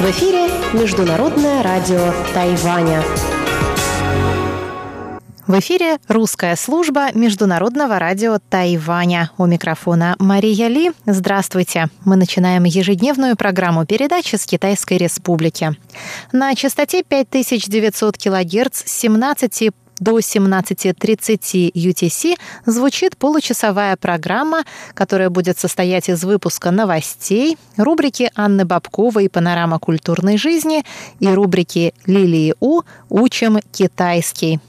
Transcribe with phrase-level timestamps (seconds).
[0.00, 3.04] В эфире Международное радио Тайваня.
[5.46, 9.30] В эфире русская служба Международного радио Тайваня.
[9.38, 10.90] У микрофона Мария Ли.
[11.06, 11.86] Здравствуйте.
[12.04, 15.76] Мы начинаем ежедневную программу передачи с Китайской Республики.
[16.32, 19.70] На частоте 5900 кГц с 17
[20.02, 29.28] до 17.30 UTC звучит получасовая программа, которая будет состоять из выпуска новостей, рубрики Анны Бабковой
[29.28, 30.84] «Панорама культурной жизни»
[31.20, 34.60] и рубрики Лилии У «Учим китайский».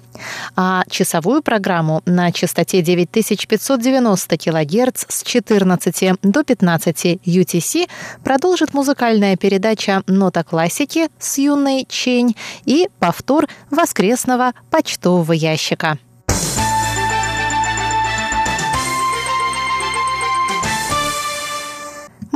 [0.55, 7.89] А часовую программу на частоте 9590 кГц с 14 до 15 UTC
[8.23, 15.97] продолжит музыкальная передача «Нота классики» с юной Чень и повтор воскресного почтового ящика.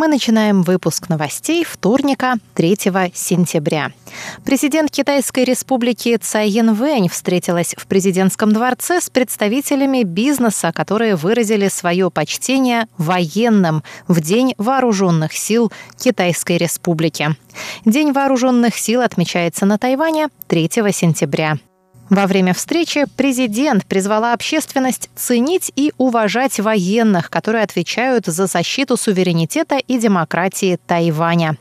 [0.07, 2.77] Начинаем выпуск новостей вторника, 3
[3.13, 3.91] сентября.
[4.45, 12.09] Президент Китайской республики Цай Янвэнь встретилась в президентском дворце с представителями бизнеса, которые выразили свое
[12.09, 17.35] почтение военным в День вооруженных сил Китайской республики.
[17.83, 21.57] День вооруженных сил отмечается на Тайване 3 сентября.
[22.09, 29.77] Во время встречи президент призвала общественность ценить и уважать военных, которые отвечают за защиту суверенитета
[29.77, 31.57] и демократии Тайваня.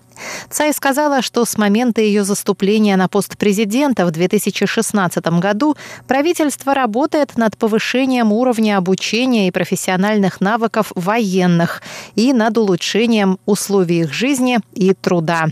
[0.48, 7.36] Цай сказала, что с момента ее заступления на пост президента в 2016 году правительство работает
[7.36, 11.82] над повышением уровня обучения и профессиональных навыков военных
[12.14, 15.48] и над улучшением условий их жизни и труда.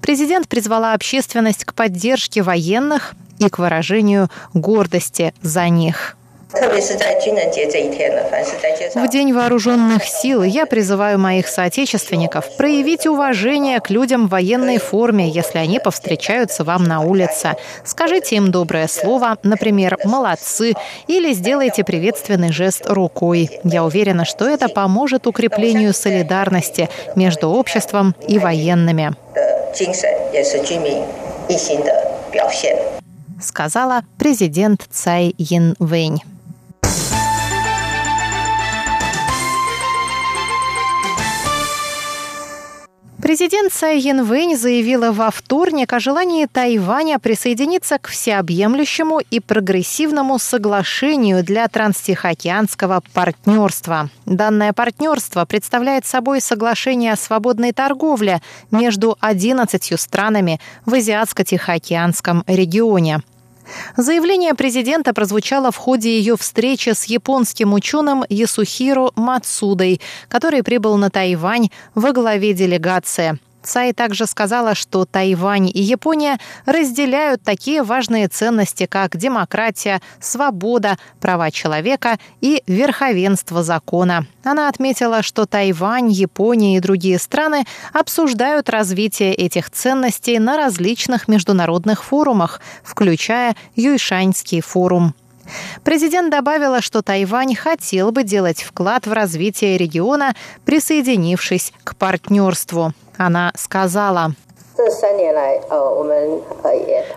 [0.00, 6.16] Президент призвала общественность к поддержке военных и к выражению гордости за них.
[8.94, 15.28] В День вооруженных сил я призываю моих соотечественников проявить уважение к людям в военной форме,
[15.28, 17.54] если они повстречаются вам на улице.
[17.84, 20.74] Скажите им доброе слово, например, «молодцы»,
[21.06, 23.60] или сделайте приветственный жест рукой.
[23.62, 29.14] Я уверена, что это поможет укреплению солидарности между обществом и военными
[33.40, 36.20] сказала президент Цай Янвэнь.
[43.30, 51.44] Президент Цай Янвэнь заявила во вторник о желании Тайваня присоединиться к всеобъемлющему и прогрессивному соглашению
[51.44, 54.10] для транстихоокеанского партнерства.
[54.26, 58.42] Данное партнерство представляет собой соглашение о свободной торговле
[58.72, 63.20] между 11 странами в Азиатско-Тихоокеанском регионе.
[63.96, 71.10] Заявление президента прозвучало в ходе ее встречи с японским ученым Ясухиро Мацудой, который прибыл на
[71.10, 73.38] Тайвань во главе делегации.
[73.62, 81.50] Цай также сказала, что Тайвань и Япония разделяют такие важные ценности, как демократия, свобода, права
[81.50, 84.26] человека и верховенство закона.
[84.44, 92.02] Она отметила, что Тайвань, Япония и другие страны обсуждают развитие этих ценностей на различных международных
[92.02, 95.14] форумах, включая Юйшаньский форум.
[95.84, 100.34] Президент добавила, что Тайвань хотел бы делать вклад в развитие региона,
[100.64, 102.94] присоединившись к партнерству.
[103.20, 104.32] Она сказала,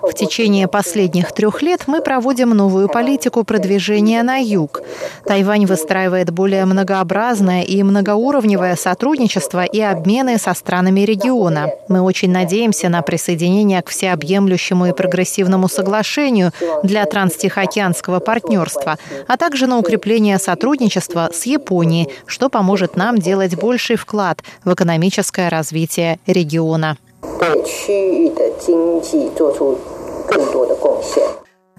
[0.02, 4.82] в течение последних трех лет мы проводим новую политику продвижения на юг.
[5.26, 11.70] Тайвань выстраивает более многообразное и многоуровневое сотрудничество и обмены со странами региона.
[11.88, 16.52] Мы очень надеемся на присоединение к всеобъемлющему и прогрессивному соглашению
[16.84, 18.98] для транстихоокеанского партнерства,
[19.28, 25.50] а также на укрепление сотрудничества с Японией, что поможет нам делать больший вклад в экономическое
[25.50, 26.98] развитие региона.
[27.39, 29.79] 对区域的经济做出
[30.27, 31.23] 更多的贡献。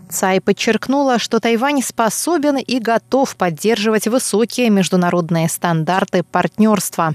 [0.10, 7.14] Цай подчеркнула, что Тайвань способен и готов поддерживать высокие международные стандарты партнерства.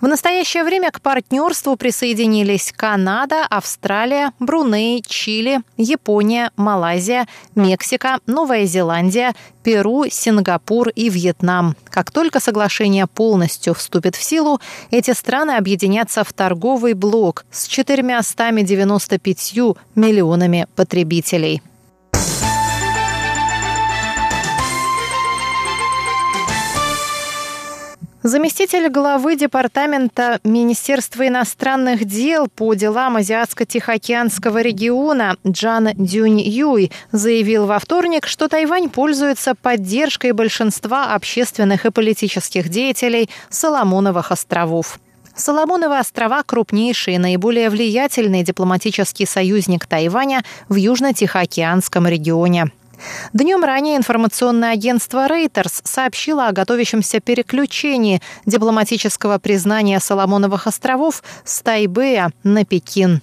[0.00, 9.34] В настоящее время к партнерству присоединились Канада, Австралия, Бруней, Чили, Япония, Малайзия, Мексика, Новая Зеландия,
[9.62, 11.76] Перу, Сингапур и Вьетнам.
[11.84, 14.60] Как только соглашение полностью вступит в силу,
[14.90, 19.54] эти страны объединятся в торговый блок с 495
[19.94, 21.62] миллионами потребителей.
[28.26, 37.78] Заместитель главы Департамента Министерства иностранных дел по делам Азиатско-Тихоокеанского региона Джан Дюнь Юй заявил во
[37.78, 44.98] вторник, что Тайвань пользуется поддержкой большинства общественных и политических деятелей Соломоновых островов.
[45.36, 52.72] Соломоновы острова– крупнейший и наиболее влиятельный дипломатический союзник Тайваня в Южно-Тихоокеанском регионе.
[53.32, 62.32] Днем ранее информационное агентство Reuters сообщило о готовящемся переключении дипломатического признания Соломоновых островов с Тайбэя
[62.42, 63.22] на Пекин.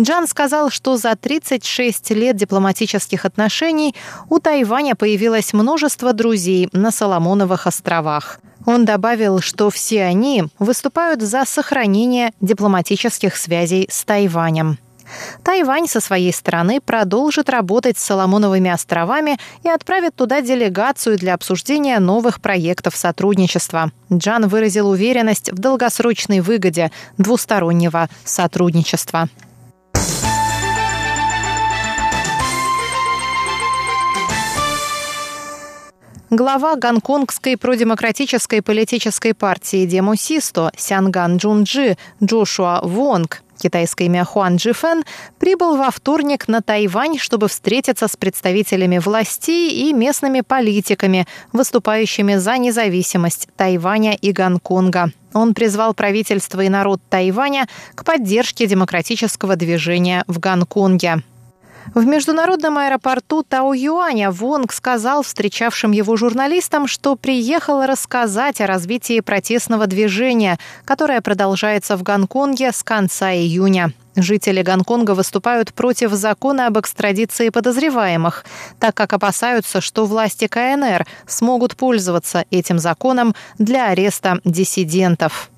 [0.00, 3.94] Джан сказал, что за 36 лет дипломатических отношений
[4.28, 8.38] у Тайваня появилось множество друзей на Соломоновых островах.
[8.64, 14.78] Он добавил, что все они выступают за сохранение дипломатических связей с Тайванем.
[15.42, 21.98] Тайвань со своей стороны продолжит работать с Соломоновыми островами и отправит туда делегацию для обсуждения
[21.98, 23.90] новых проектов сотрудничества.
[24.12, 29.28] Джан выразил уверенность в долгосрочной выгоде двустороннего сотрудничества.
[36.30, 45.04] Глава гонконгской продемократической политической партии Демусисто Сянган Джунджи Джошуа Вонг Китайское имя Хуан Джифен
[45.38, 52.58] прибыл во вторник на Тайвань, чтобы встретиться с представителями властей и местными политиками, выступающими за
[52.58, 55.10] независимость Тайваня и Гонконга.
[55.32, 61.22] Он призвал правительство и народ Тайваня к поддержке демократического движения в Гонконге.
[61.94, 69.86] В международном аэропорту Тау-Юаня Вонг сказал встречавшим его журналистам, что приехал рассказать о развитии протестного
[69.86, 73.92] движения, которое продолжается в Гонконге с конца июня.
[74.16, 78.44] Жители Гонконга выступают против закона об экстрадиции подозреваемых,
[78.80, 85.50] так как опасаются, что власти КНР смогут пользоваться этим законом для ареста диссидентов.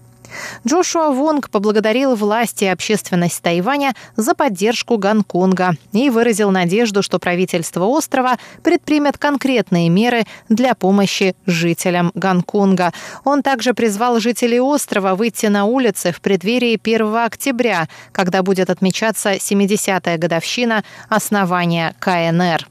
[0.68, 7.86] Джошуа Вонг поблагодарил власти и общественность Тайваня за поддержку Гонконга и выразил надежду, что правительство
[7.86, 12.94] острова предпримет конкретные меры для помощи жителям Гонконга.
[13.24, 19.34] Он также призвал жителей острова выйти на улицы в преддверии 1 октября, когда будет отмечаться
[19.34, 22.68] 70-я годовщина основания КНР.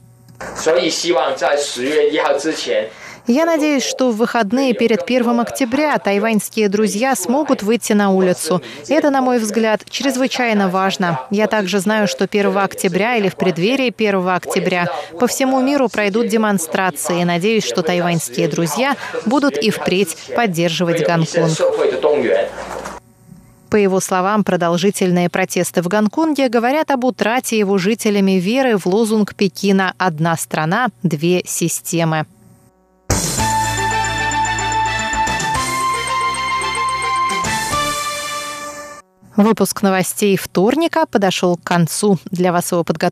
[0.57, 2.89] 所以希望在十月一号之前
[3.28, 8.62] Я надеюсь, что в выходные перед 1 октября тайваньские друзья смогут выйти на улицу.
[8.88, 11.20] Это, на мой взгляд, чрезвычайно важно.
[11.30, 14.90] Я также знаю, что 1 октября или в преддверии 1 октября
[15.20, 17.22] по всему миру пройдут демонстрации.
[17.22, 18.96] Надеюсь, что тайваньские друзья
[19.26, 21.58] будут и впредь поддерживать Гонконг.
[23.70, 29.34] По его словам, продолжительные протесты в Гонконге говорят об утрате его жителями веры в лозунг
[29.34, 32.26] Пекина «Одна страна, две системы».
[39.38, 42.18] Выпуск новостей вторника подошел к концу.
[42.24, 43.06] Для вас его подготовили